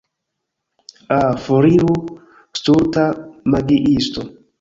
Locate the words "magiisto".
3.55-4.25